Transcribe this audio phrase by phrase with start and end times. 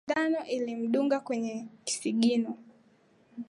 [0.05, 2.57] Sindano ilimdunga kwenye kisigino